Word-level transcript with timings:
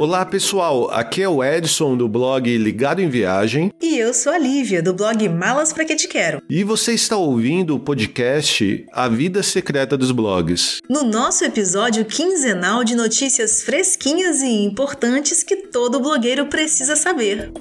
Olá 0.00 0.24
pessoal, 0.24 0.90
aqui 0.90 1.20
é 1.20 1.28
o 1.28 1.44
Edson 1.44 1.94
do 1.94 2.08
blog 2.08 2.56
Ligado 2.56 3.02
em 3.02 3.10
Viagem. 3.10 3.70
E 3.78 3.98
eu 3.98 4.14
sou 4.14 4.32
a 4.32 4.38
Lívia 4.38 4.82
do 4.82 4.94
blog 4.94 5.28
Malas 5.28 5.74
Pra 5.74 5.84
Que 5.84 5.94
Te 5.94 6.08
Quero. 6.08 6.42
E 6.48 6.64
você 6.64 6.94
está 6.94 7.18
ouvindo 7.18 7.76
o 7.76 7.78
podcast 7.78 8.86
A 8.92 9.08
Vida 9.08 9.42
Secreta 9.42 9.98
dos 9.98 10.10
Blogs. 10.10 10.80
No 10.88 11.02
nosso 11.02 11.44
episódio 11.44 12.06
quinzenal 12.06 12.82
de 12.82 12.96
notícias 12.96 13.62
fresquinhas 13.62 14.40
e 14.40 14.64
importantes 14.64 15.42
que 15.42 15.68
todo 15.68 16.00
blogueiro 16.00 16.46
precisa 16.46 16.96
saber. 16.96 17.52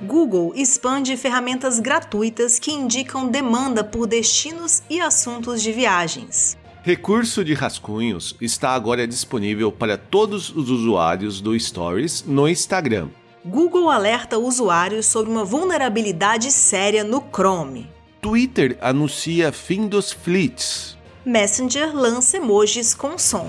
Google 0.00 0.52
expande 0.54 1.16
ferramentas 1.16 1.80
gratuitas 1.80 2.60
que 2.60 2.70
indicam 2.70 3.26
demanda 3.26 3.82
por 3.82 4.06
destinos 4.06 4.84
e 4.88 5.00
assuntos 5.00 5.60
de 5.60 5.72
viagens. 5.72 6.61
Recurso 6.84 7.44
de 7.44 7.54
rascunhos 7.54 8.34
está 8.40 8.70
agora 8.70 9.06
disponível 9.06 9.70
para 9.70 9.96
todos 9.96 10.50
os 10.50 10.68
usuários 10.68 11.40
do 11.40 11.56
Stories 11.56 12.24
no 12.26 12.48
Instagram. 12.48 13.08
Google 13.44 13.88
alerta 13.88 14.36
usuários 14.36 15.06
sobre 15.06 15.30
uma 15.30 15.44
vulnerabilidade 15.44 16.50
séria 16.50 17.04
no 17.04 17.22
Chrome. 17.32 17.88
Twitter 18.20 18.76
anuncia 18.80 19.52
fim 19.52 19.86
dos 19.86 20.10
fleets. 20.10 20.98
Messenger 21.24 21.94
lança 21.94 22.38
emojis 22.38 22.94
com 22.94 23.16
som. 23.16 23.48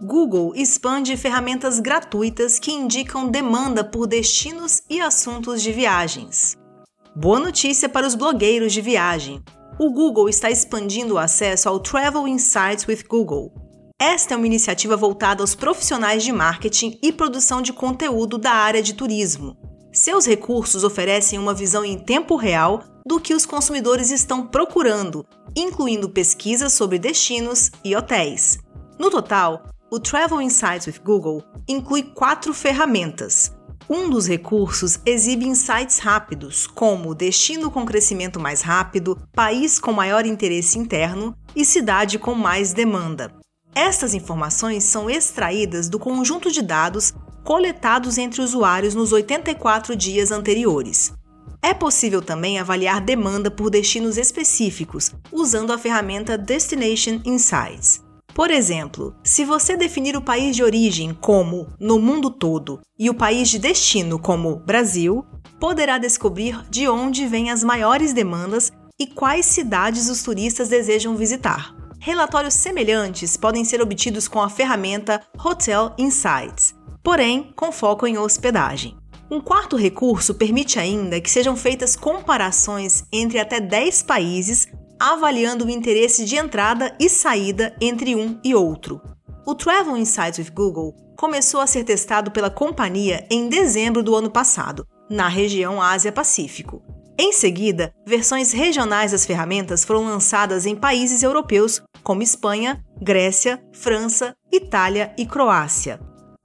Google 0.00 0.54
expande 0.56 1.14
ferramentas 1.18 1.78
gratuitas 1.78 2.58
que 2.58 2.72
indicam 2.72 3.28
demanda 3.28 3.84
por 3.84 4.06
destinos 4.06 4.80
e 4.88 4.98
assuntos 4.98 5.62
de 5.62 5.72
viagens. 5.72 6.56
Boa 7.16 7.38
notícia 7.38 7.88
para 7.88 8.08
os 8.08 8.16
blogueiros 8.16 8.72
de 8.72 8.80
viagem. 8.80 9.40
O 9.78 9.88
Google 9.92 10.28
está 10.28 10.50
expandindo 10.50 11.14
o 11.14 11.18
acesso 11.18 11.68
ao 11.68 11.78
Travel 11.78 12.26
Insights 12.26 12.88
with 12.88 13.04
Google. 13.08 13.52
Esta 14.00 14.34
é 14.34 14.36
uma 14.36 14.46
iniciativa 14.46 14.96
voltada 14.96 15.40
aos 15.40 15.54
profissionais 15.54 16.24
de 16.24 16.32
marketing 16.32 16.98
e 17.00 17.12
produção 17.12 17.62
de 17.62 17.72
conteúdo 17.72 18.36
da 18.36 18.50
área 18.50 18.82
de 18.82 18.94
turismo. 18.94 19.56
Seus 19.92 20.26
recursos 20.26 20.82
oferecem 20.82 21.38
uma 21.38 21.54
visão 21.54 21.84
em 21.84 21.96
tempo 21.96 22.34
real 22.34 22.82
do 23.06 23.20
que 23.20 23.32
os 23.32 23.46
consumidores 23.46 24.10
estão 24.10 24.48
procurando, 24.48 25.24
incluindo 25.56 26.10
pesquisas 26.10 26.72
sobre 26.72 26.98
destinos 26.98 27.70
e 27.84 27.94
hotéis. 27.94 28.58
No 28.98 29.08
total, 29.08 29.62
o 29.88 30.00
Travel 30.00 30.42
Insights 30.42 30.88
with 30.88 31.00
Google 31.04 31.44
inclui 31.68 32.02
quatro 32.02 32.52
ferramentas. 32.52 33.52
Um 33.88 34.08
dos 34.08 34.26
recursos 34.26 34.98
exibe 35.04 35.46
insights 35.46 35.98
rápidos, 35.98 36.66
como 36.66 37.14
destino 37.14 37.70
com 37.70 37.84
crescimento 37.84 38.40
mais 38.40 38.62
rápido, 38.62 39.18
país 39.32 39.78
com 39.78 39.92
maior 39.92 40.24
interesse 40.24 40.78
interno 40.78 41.36
e 41.54 41.66
cidade 41.66 42.18
com 42.18 42.34
mais 42.34 42.72
demanda. 42.72 43.30
Estas 43.74 44.14
informações 44.14 44.84
são 44.84 45.10
extraídas 45.10 45.90
do 45.90 45.98
conjunto 45.98 46.50
de 46.50 46.62
dados 46.62 47.12
coletados 47.44 48.16
entre 48.16 48.40
usuários 48.40 48.94
nos 48.94 49.12
84 49.12 49.94
dias 49.94 50.30
anteriores. 50.30 51.12
É 51.60 51.74
possível 51.74 52.22
também 52.22 52.58
avaliar 52.58 53.02
demanda 53.02 53.50
por 53.50 53.68
destinos 53.68 54.16
específicos 54.16 55.12
usando 55.30 55.72
a 55.72 55.78
ferramenta 55.78 56.38
Destination 56.38 57.20
Insights. 57.24 58.02
Por 58.34 58.50
exemplo, 58.50 59.14
se 59.22 59.44
você 59.44 59.76
definir 59.76 60.16
o 60.16 60.22
país 60.22 60.56
de 60.56 60.64
origem 60.64 61.14
como 61.14 61.68
no 61.78 62.00
mundo 62.00 62.28
todo 62.28 62.80
e 62.98 63.08
o 63.08 63.14
país 63.14 63.48
de 63.48 63.60
destino 63.60 64.18
como 64.18 64.56
Brasil, 64.56 65.24
poderá 65.60 65.98
descobrir 65.98 66.60
de 66.68 66.88
onde 66.88 67.28
vêm 67.28 67.52
as 67.52 67.62
maiores 67.62 68.12
demandas 68.12 68.72
e 68.98 69.06
quais 69.06 69.46
cidades 69.46 70.10
os 70.10 70.24
turistas 70.24 70.68
desejam 70.68 71.14
visitar. 71.14 71.72
Relatórios 72.00 72.54
semelhantes 72.54 73.36
podem 73.36 73.64
ser 73.64 73.80
obtidos 73.80 74.26
com 74.26 74.42
a 74.42 74.50
ferramenta 74.50 75.22
Hotel 75.42 75.94
Insights, 75.96 76.74
porém 77.04 77.52
com 77.54 77.70
foco 77.70 78.04
em 78.04 78.18
hospedagem. 78.18 78.96
Um 79.30 79.40
quarto 79.40 79.76
recurso 79.76 80.34
permite 80.34 80.78
ainda 80.78 81.20
que 81.20 81.30
sejam 81.30 81.56
feitas 81.56 81.94
comparações 81.94 83.04
entre 83.12 83.38
até 83.38 83.60
10 83.60 84.02
países 84.02 84.68
avaliando 84.98 85.64
o 85.64 85.70
interesse 85.70 86.24
de 86.24 86.36
entrada 86.36 86.96
e 86.98 87.08
saída 87.08 87.74
entre 87.80 88.14
um 88.14 88.38
e 88.44 88.54
outro. 88.54 89.00
O 89.46 89.54
Travel 89.54 89.96
Insights 89.96 90.38
with 90.38 90.54
Google 90.54 90.94
começou 91.16 91.60
a 91.60 91.66
ser 91.66 91.84
testado 91.84 92.30
pela 92.30 92.50
companhia 92.50 93.26
em 93.30 93.48
dezembro 93.48 94.02
do 94.02 94.14
ano 94.14 94.30
passado, 94.30 94.86
na 95.08 95.28
região 95.28 95.80
Ásia-Pacífico. 95.80 96.82
Em 97.18 97.32
seguida, 97.32 97.92
versões 98.04 98.52
regionais 98.52 99.12
das 99.12 99.24
ferramentas 99.24 99.84
foram 99.84 100.04
lançadas 100.04 100.66
em 100.66 100.74
países 100.74 101.22
europeus 101.22 101.80
como 102.02 102.22
Espanha, 102.22 102.84
Grécia, 103.00 103.62
França, 103.72 104.34
Itália 104.52 105.14
e 105.16 105.24
Croácia. 105.24 106.00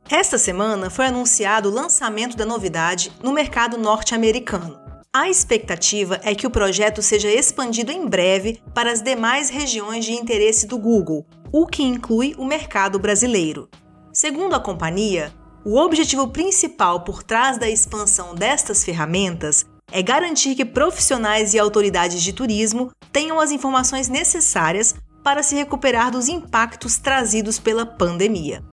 Esta 0.09 0.38
semana 0.38 0.89
foi 0.89 1.07
anunciado 1.07 1.69
o 1.69 1.73
lançamento 1.73 2.38
da 2.38 2.45
novidade 2.45 3.11
no 3.23 3.31
mercado 3.31 3.77
norte-americano. 3.77 4.88
A 5.11 5.27
expectativa 5.27 6.21
é 6.23 6.35
que 6.35 6.45
o 6.45 6.51
projeto 6.51 7.01
seja 7.01 7.31
expandido 7.31 7.91
em 7.91 8.07
breve 8.07 8.61
para 8.75 8.91
as 8.91 9.01
demais 9.01 9.49
regiões 9.49 10.05
de 10.05 10.11
interesse 10.11 10.67
do 10.67 10.77
Google, 10.77 11.25
o 11.51 11.65
que 11.65 11.81
inclui 11.81 12.35
o 12.37 12.45
mercado 12.45 12.99
brasileiro. 12.99 13.67
Segundo 14.13 14.53
a 14.53 14.59
companhia, 14.59 15.33
o 15.65 15.79
objetivo 15.79 16.27
principal 16.27 17.03
por 17.03 17.23
trás 17.23 17.57
da 17.57 17.67
expansão 17.67 18.35
destas 18.35 18.83
ferramentas 18.83 19.65
é 19.91 20.03
garantir 20.03 20.53
que 20.53 20.63
profissionais 20.63 21.55
e 21.55 21.59
autoridades 21.59 22.21
de 22.21 22.31
turismo 22.31 22.91
tenham 23.11 23.39
as 23.39 23.49
informações 23.49 24.09
necessárias 24.09 24.93
para 25.23 25.41
se 25.41 25.55
recuperar 25.55 26.11
dos 26.11 26.27
impactos 26.27 26.99
trazidos 26.99 27.57
pela 27.57 27.83
pandemia. 27.83 28.63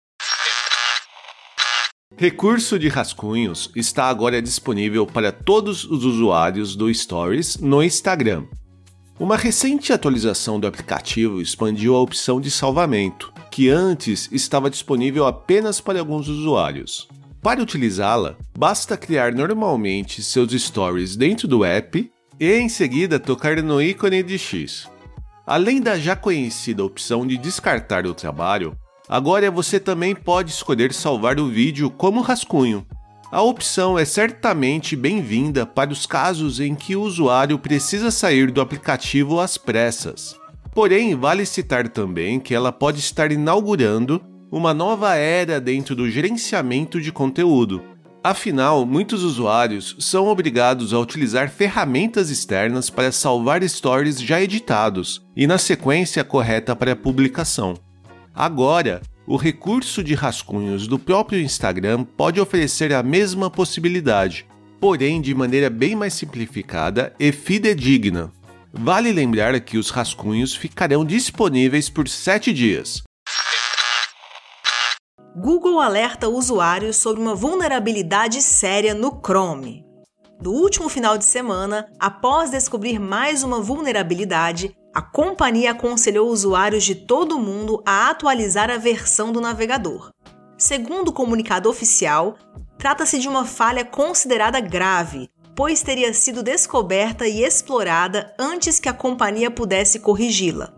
Recurso 2.19 2.79
de 2.79 2.87
rascunhos 2.87 3.69
está 3.75 4.05
agora 4.05 4.41
disponível 4.41 5.05
para 5.05 5.31
todos 5.31 5.83
os 5.83 6.03
usuários 6.03 6.75
do 6.75 6.91
Stories 6.91 7.57
no 7.57 7.83
Instagram. 7.83 8.45
Uma 9.19 9.37
recente 9.37 9.93
atualização 9.93 10.59
do 10.59 10.65
aplicativo 10.65 11.39
expandiu 11.39 11.95
a 11.95 12.01
opção 12.01 12.41
de 12.41 12.49
salvamento, 12.49 13.31
que 13.51 13.69
antes 13.69 14.27
estava 14.31 14.67
disponível 14.67 15.27
apenas 15.27 15.79
para 15.79 15.99
alguns 15.99 16.27
usuários. 16.27 17.07
Para 17.39 17.61
utilizá-la, 17.61 18.35
basta 18.57 18.97
criar 18.97 19.31
normalmente 19.31 20.23
seus 20.23 20.51
stories 20.53 21.15
dentro 21.15 21.47
do 21.47 21.63
app 21.63 22.11
e 22.39 22.51
em 22.51 22.67
seguida 22.67 23.19
tocar 23.19 23.61
no 23.61 23.79
ícone 23.79 24.23
de 24.23 24.39
X. 24.39 24.89
Além 25.45 25.79
da 25.79 25.99
já 25.99 26.15
conhecida 26.15 26.83
opção 26.83 27.27
de 27.27 27.37
descartar 27.37 28.07
o 28.07 28.15
trabalho, 28.15 28.75
Agora 29.09 29.49
você 29.49 29.79
também 29.79 30.13
pode 30.13 30.51
escolher 30.51 30.93
salvar 30.93 31.39
o 31.39 31.47
vídeo 31.47 31.89
como 31.89 32.21
rascunho. 32.21 32.85
A 33.31 33.41
opção 33.41 33.97
é 33.97 34.03
certamente 34.03 34.95
bem-vinda 34.95 35.65
para 35.65 35.91
os 35.91 36.05
casos 36.05 36.59
em 36.59 36.75
que 36.75 36.95
o 36.95 37.01
usuário 37.01 37.57
precisa 37.57 38.11
sair 38.11 38.51
do 38.51 38.61
aplicativo 38.61 39.39
às 39.39 39.57
pressas. 39.57 40.35
Porém, 40.73 41.15
vale 41.15 41.45
citar 41.45 41.87
também 41.87 42.39
que 42.39 42.53
ela 42.53 42.71
pode 42.71 42.99
estar 42.99 43.31
inaugurando 43.31 44.21
uma 44.51 44.73
nova 44.73 45.15
era 45.15 45.59
dentro 45.59 45.95
do 45.95 46.09
gerenciamento 46.09 47.01
de 47.01 47.11
conteúdo. 47.11 47.81
Afinal, 48.23 48.85
muitos 48.85 49.23
usuários 49.23 49.95
são 49.99 50.27
obrigados 50.27 50.93
a 50.93 50.99
utilizar 50.99 51.49
ferramentas 51.49 52.29
externas 52.29 52.89
para 52.89 53.11
salvar 53.11 53.63
stories 53.63 54.21
já 54.21 54.41
editados 54.41 55.21
e 55.35 55.47
na 55.47 55.57
sequência 55.57 56.23
correta 56.23 56.75
para 56.75 56.95
publicação. 56.95 57.73
Agora, 58.39 59.01
o 59.25 59.35
recurso 59.35 60.03
de 60.03 60.13
rascunhos 60.13 60.85
do 60.85 60.99
próprio 60.99 61.41
Instagram 61.41 62.03
pode 62.03 62.39
oferecer 62.39 62.93
a 62.93 63.01
mesma 63.01 63.49
possibilidade, 63.49 64.45
porém 64.79 65.19
de 65.19 65.33
maneira 65.33 65.71
bem 65.71 65.95
mais 65.95 66.13
simplificada 66.13 67.15
e 67.19 67.31
fidedigna. 67.31 68.31
Vale 68.71 69.11
lembrar 69.11 69.59
que 69.59 69.75
os 69.75 69.89
rascunhos 69.89 70.55
ficarão 70.55 71.03
disponíveis 71.03 71.89
por 71.89 72.07
7 72.07 72.53
dias. 72.53 73.01
Google 75.35 75.81
alerta 75.81 76.29
usuários 76.29 76.97
sobre 76.97 77.19
uma 77.19 77.33
vulnerabilidade 77.33 78.39
séria 78.43 78.93
no 78.93 79.19
Chrome. 79.19 79.83
No 80.39 80.51
último 80.51 80.87
final 80.89 81.17
de 81.17 81.25
semana, 81.25 81.87
após 81.99 82.51
descobrir 82.51 82.99
mais 82.99 83.41
uma 83.41 83.59
vulnerabilidade, 83.59 84.76
a 84.93 85.01
companhia 85.01 85.71
aconselhou 85.71 86.29
usuários 86.29 86.83
de 86.83 86.95
todo 86.95 87.37
o 87.37 87.39
mundo 87.39 87.81
a 87.85 88.09
atualizar 88.09 88.69
a 88.69 88.77
versão 88.77 89.31
do 89.31 89.39
navegador. 89.39 90.11
Segundo 90.57 91.09
o 91.09 91.13
comunicado 91.13 91.69
oficial, 91.69 92.35
trata-se 92.77 93.19
de 93.19 93.27
uma 93.27 93.45
falha 93.45 93.85
considerada 93.85 94.59
grave, 94.59 95.29
pois 95.55 95.81
teria 95.81 96.13
sido 96.13 96.41
descoberta 96.41 97.27
e 97.27 97.43
explorada 97.43 98.33
antes 98.39 98.79
que 98.79 98.89
a 98.89 98.93
companhia 98.93 99.51
pudesse 99.51 99.99
corrigi-la. 99.99 100.73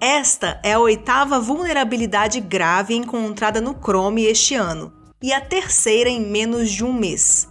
Esta 0.00 0.58
é 0.64 0.72
a 0.72 0.80
oitava 0.80 1.38
vulnerabilidade 1.38 2.40
grave 2.40 2.94
encontrada 2.94 3.60
no 3.60 3.74
Chrome 3.74 4.24
este 4.24 4.54
ano 4.54 4.90
e 5.22 5.32
a 5.32 5.40
terceira 5.40 6.10
em 6.10 6.20
menos 6.20 6.72
de 6.72 6.84
um 6.84 6.92
mês. 6.92 7.48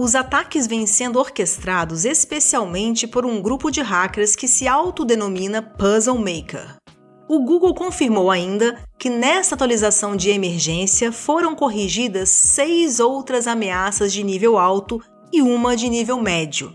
Os 0.00 0.14
ataques 0.14 0.68
vêm 0.68 0.86
sendo 0.86 1.18
orquestrados 1.18 2.04
especialmente 2.04 3.04
por 3.04 3.26
um 3.26 3.42
grupo 3.42 3.68
de 3.68 3.80
hackers 3.80 4.36
que 4.36 4.46
se 4.46 4.68
autodenomina 4.68 5.60
Puzzle 5.60 6.16
Maker. 6.16 6.76
O 7.28 7.40
Google 7.40 7.74
confirmou 7.74 8.30
ainda 8.30 8.80
que 8.96 9.10
nesta 9.10 9.56
atualização 9.56 10.14
de 10.14 10.30
emergência 10.30 11.10
foram 11.10 11.52
corrigidas 11.56 12.28
seis 12.28 13.00
outras 13.00 13.48
ameaças 13.48 14.12
de 14.12 14.22
nível 14.22 14.56
alto 14.56 15.02
e 15.32 15.42
uma 15.42 15.76
de 15.76 15.88
nível 15.88 16.22
médio. 16.22 16.72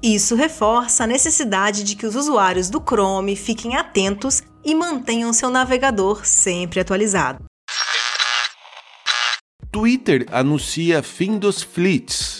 Isso 0.00 0.36
reforça 0.36 1.02
a 1.02 1.08
necessidade 1.08 1.82
de 1.82 1.96
que 1.96 2.06
os 2.06 2.14
usuários 2.14 2.70
do 2.70 2.80
Chrome 2.80 3.34
fiquem 3.34 3.74
atentos 3.74 4.44
e 4.64 4.76
mantenham 4.76 5.32
seu 5.32 5.50
navegador 5.50 6.24
sempre 6.24 6.78
atualizado. 6.78 7.42
Twitter 9.72 10.24
anuncia 10.30 11.02
fim 11.02 11.36
dos 11.36 11.62
fleets. 11.62 12.39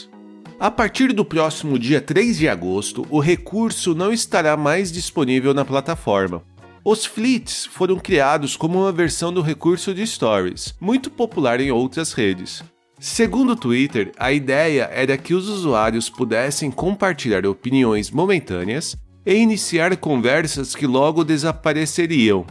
A 0.60 0.70
partir 0.70 1.14
do 1.14 1.24
próximo 1.24 1.78
dia 1.78 2.02
3 2.02 2.36
de 2.36 2.46
agosto, 2.46 3.06
o 3.08 3.18
recurso 3.18 3.94
não 3.94 4.12
estará 4.12 4.58
mais 4.58 4.92
disponível 4.92 5.54
na 5.54 5.64
plataforma. 5.64 6.42
Os 6.84 7.06
fleets 7.06 7.64
foram 7.64 7.96
criados 7.96 8.58
como 8.58 8.80
uma 8.80 8.92
versão 8.92 9.32
do 9.32 9.40
recurso 9.40 9.94
de 9.94 10.06
Stories, 10.06 10.74
muito 10.78 11.10
popular 11.10 11.60
em 11.60 11.70
outras 11.70 12.12
redes. 12.12 12.62
Segundo 12.98 13.52
o 13.52 13.56
Twitter, 13.56 14.12
a 14.18 14.32
ideia 14.32 14.90
era 14.92 15.16
que 15.16 15.32
os 15.32 15.48
usuários 15.48 16.10
pudessem 16.10 16.70
compartilhar 16.70 17.46
opiniões 17.46 18.10
momentâneas 18.10 18.94
e 19.24 19.36
iniciar 19.36 19.96
conversas 19.96 20.74
que 20.74 20.86
logo 20.86 21.24
desapareceriam. 21.24 22.44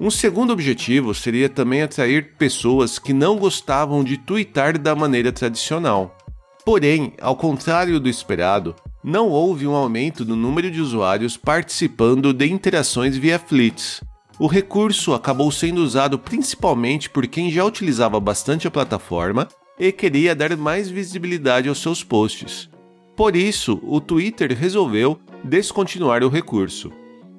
Um 0.00 0.10
segundo 0.10 0.52
objetivo 0.52 1.14
seria 1.14 1.48
também 1.48 1.82
atrair 1.82 2.34
pessoas 2.36 2.98
que 2.98 3.12
não 3.12 3.36
gostavam 3.36 4.02
de 4.02 4.16
twittar 4.16 4.76
da 4.76 4.96
maneira 4.96 5.30
tradicional. 5.30 6.16
Porém, 6.64 7.14
ao 7.20 7.34
contrário 7.34 7.98
do 7.98 8.08
esperado, 8.08 8.74
não 9.02 9.28
houve 9.28 9.66
um 9.66 9.74
aumento 9.74 10.24
no 10.24 10.36
número 10.36 10.70
de 10.70 10.80
usuários 10.80 11.36
participando 11.36 12.32
de 12.32 12.46
interações 12.46 13.16
via 13.16 13.38
Fleets. 13.38 14.00
O 14.38 14.46
recurso 14.46 15.12
acabou 15.12 15.50
sendo 15.50 15.82
usado 15.82 16.18
principalmente 16.18 17.10
por 17.10 17.26
quem 17.26 17.50
já 17.50 17.64
utilizava 17.64 18.18
bastante 18.20 18.66
a 18.66 18.70
plataforma 18.70 19.48
e 19.78 19.90
queria 19.90 20.34
dar 20.34 20.56
mais 20.56 20.88
visibilidade 20.88 21.68
aos 21.68 21.82
seus 21.82 22.04
posts. 22.04 22.70
Por 23.16 23.34
isso, 23.34 23.80
o 23.82 24.00
Twitter 24.00 24.56
resolveu 24.56 25.18
descontinuar 25.44 26.22
o 26.22 26.28
recurso. 26.28 26.92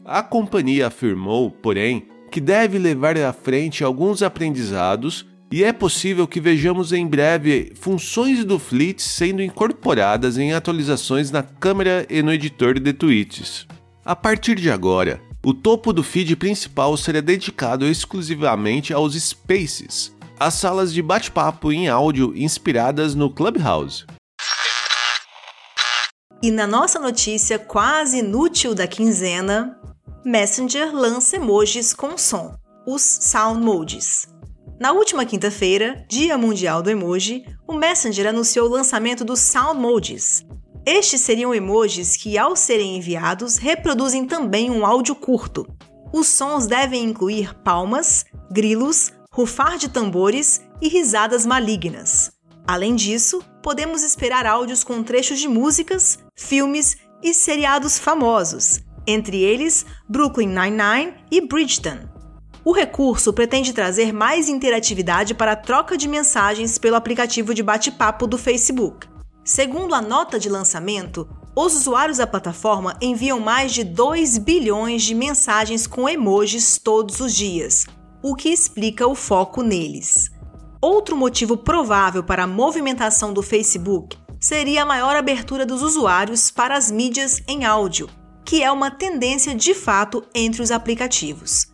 A 0.06 0.22
companhia 0.22 0.88
afirmou, 0.88 1.50
porém, 1.50 2.08
que 2.30 2.42
deve 2.42 2.78
levar 2.78 3.18
à 3.18 3.32
frente 3.32 3.84
alguns 3.84 4.22
aprendizados 4.22 5.26
e 5.54 5.64
é 5.64 5.72
possível 5.72 6.28
que 6.28 6.42
vejamos 6.42 6.92
em 6.92 7.06
breve 7.06 7.74
funções 7.80 8.44
do 8.44 8.58
Fleet 8.58 9.00
sendo 9.00 9.40
incorporadas 9.40 10.36
em 10.36 10.52
atualizações 10.52 11.30
na 11.30 11.44
câmera 11.44 12.08
e 12.10 12.24
no 12.24 12.34
editor 12.34 12.80
de 12.80 12.92
tweets. 12.92 13.68
A 14.04 14.16
partir 14.16 14.56
de 14.56 14.72
agora, 14.72 15.22
o 15.46 15.54
topo 15.54 15.94
do 15.94 16.02
feed 16.02 16.36
principal 16.38 16.98
será 16.98 17.22
dedicado 17.22 17.86
exclusivamente 17.86 18.92
aos 18.92 19.14
Spaces, 19.14 20.12
as 20.40 20.56
salas 20.56 20.92
de 20.92 21.04
bate-papo 21.04 21.72
em 21.72 21.88
áudio 21.88 22.34
inspiradas 22.36 23.14
no 23.14 23.30
Clubhouse. 23.30 24.08
E 26.42 26.50
na 26.50 26.66
nossa 26.66 27.00
notícia 27.00 27.60
quase 27.60 28.18
inútil 28.18 28.74
da 28.74 28.88
quinzena, 28.88 29.80
Messenger 30.26 30.92
lança 30.92 31.36
emojis 31.36 31.94
com 31.94 32.18
som, 32.18 32.58
os 32.88 33.04
Sound 33.04 33.64
Modes. 33.64 34.33
Na 34.84 34.92
última 34.92 35.24
quinta-feira, 35.24 36.06
Dia 36.10 36.38
Mundial 36.38 36.82
do 36.82 36.90
Emoji, 36.90 37.46
o 37.66 37.72
Messenger 37.72 38.28
anunciou 38.28 38.68
o 38.68 38.70
lançamento 38.70 39.24
dos 39.24 39.40
Sound 39.40 39.80
Modes. 39.80 40.46
Estes 40.86 41.22
seriam 41.22 41.56
emojis 41.56 42.18
que, 42.18 42.38
ao 42.38 42.54
serem 42.54 42.98
enviados, 42.98 43.56
reproduzem 43.56 44.26
também 44.26 44.70
um 44.70 44.86
áudio 44.86 45.16
curto. 45.16 45.66
Os 46.12 46.28
sons 46.28 46.68
devem 46.68 47.02
incluir 47.02 47.54
palmas, 47.64 48.26
grilos, 48.52 49.14
rufar 49.32 49.78
de 49.78 49.88
tambores 49.88 50.60
e 50.82 50.90
risadas 50.90 51.46
malignas. 51.46 52.34
Além 52.68 52.94
disso, 52.94 53.42
podemos 53.62 54.04
esperar 54.04 54.46
áudios 54.46 54.84
com 54.84 55.02
trechos 55.02 55.40
de 55.40 55.48
músicas, 55.48 56.20
filmes 56.36 56.98
e 57.24 57.34
seriados 57.34 57.98
famosos, 57.98 58.82
entre 59.08 59.42
eles 59.42 59.86
Brooklyn 60.10 60.48
Nine-Nine 60.48 61.14
e 61.32 61.40
Bridgeton. 61.40 62.13
O 62.66 62.72
recurso 62.72 63.34
pretende 63.34 63.74
trazer 63.74 64.14
mais 64.14 64.48
interatividade 64.48 65.34
para 65.34 65.52
a 65.52 65.56
troca 65.56 65.98
de 65.98 66.08
mensagens 66.08 66.78
pelo 66.78 66.96
aplicativo 66.96 67.54
de 67.54 67.62
bate-papo 67.62 68.26
do 68.26 68.38
Facebook. 68.38 69.06
Segundo 69.44 69.94
a 69.94 70.02
nota 70.02 70.40
de 70.40 70.48
lançamento, 70.48 71.28
os 71.54 71.76
usuários 71.76 72.20
da 72.20 72.26
plataforma 72.26 72.96
enviam 73.02 73.38
mais 73.38 73.74
de 73.74 73.84
2 73.84 74.38
bilhões 74.38 75.04
de 75.04 75.14
mensagens 75.14 75.86
com 75.86 76.08
emojis 76.08 76.78
todos 76.78 77.20
os 77.20 77.36
dias, 77.36 77.86
o 78.24 78.34
que 78.34 78.48
explica 78.48 79.06
o 79.06 79.14
foco 79.14 79.62
neles. 79.62 80.32
Outro 80.80 81.18
motivo 81.18 81.58
provável 81.58 82.24
para 82.24 82.44
a 82.44 82.48
movimentação 82.48 83.34
do 83.34 83.44
Facebook 83.44 84.18
seria 84.40 84.84
a 84.84 84.86
maior 84.86 85.18
abertura 85.18 85.66
dos 85.66 85.82
usuários 85.82 86.50
para 86.50 86.78
as 86.78 86.90
mídias 86.90 87.42
em 87.46 87.66
áudio, 87.66 88.10
que 88.46 88.64
é 88.64 88.72
uma 88.72 88.90
tendência 88.90 89.54
de 89.54 89.74
fato 89.74 90.24
entre 90.34 90.62
os 90.62 90.72
aplicativos. 90.72 91.73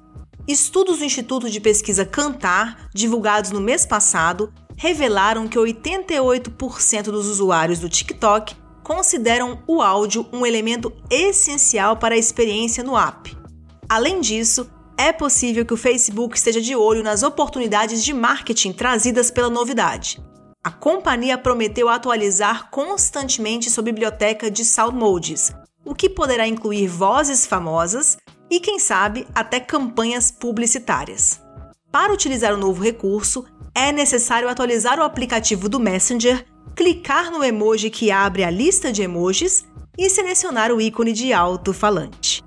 Estudos 0.49 0.97
do 0.97 1.05
Instituto 1.05 1.47
de 1.47 1.61
Pesquisa 1.61 2.03
Cantar, 2.03 2.89
divulgados 2.91 3.51
no 3.51 3.61
mês 3.61 3.85
passado, 3.85 4.51
revelaram 4.75 5.47
que 5.47 5.59
88% 5.59 7.03
dos 7.03 7.27
usuários 7.27 7.77
do 7.77 7.87
TikTok 7.87 8.55
consideram 8.83 9.61
o 9.67 9.79
áudio 9.79 10.25
um 10.33 10.43
elemento 10.43 10.91
essencial 11.07 11.97
para 11.97 12.15
a 12.15 12.17
experiência 12.17 12.83
no 12.83 12.97
app. 12.97 13.37
Além 13.87 14.21
disso, 14.21 14.67
é 14.97 15.13
possível 15.13 15.63
que 15.63 15.73
o 15.75 15.77
Facebook 15.77 16.35
esteja 16.35 16.59
de 16.59 16.75
olho 16.75 17.03
nas 17.03 17.21
oportunidades 17.21 18.03
de 18.03 18.11
marketing 18.11 18.73
trazidas 18.73 19.29
pela 19.29 19.51
novidade. 19.51 20.19
A 20.63 20.71
companhia 20.71 21.37
prometeu 21.37 21.87
atualizar 21.87 22.71
constantemente 22.71 23.69
sua 23.69 23.83
biblioteca 23.83 24.49
de 24.49 24.65
sound 24.65 24.97
modes, 24.97 25.53
o 25.85 25.93
que 25.93 26.09
poderá 26.09 26.47
incluir 26.47 26.87
vozes 26.87 27.45
famosas 27.45 28.17
e, 28.49 28.59
quem 28.59 28.79
sabe, 28.79 29.27
até 29.33 29.59
campanhas 29.59 30.31
publicitárias. 30.31 31.41
Para 31.91 32.13
utilizar 32.13 32.53
o 32.53 32.57
novo 32.57 32.83
recurso, 32.83 33.45
é 33.73 33.91
necessário 33.91 34.49
atualizar 34.49 34.99
o 34.99 35.03
aplicativo 35.03 35.69
do 35.69 35.79
Messenger, 35.79 36.45
clicar 36.75 37.31
no 37.31 37.43
emoji 37.43 37.89
que 37.89 38.11
abre 38.11 38.43
a 38.43 38.49
lista 38.49 38.91
de 38.91 39.01
emojis 39.01 39.65
e 39.97 40.09
selecionar 40.09 40.71
o 40.71 40.79
ícone 40.79 41.13
de 41.13 41.33
alto-falante. 41.33 42.43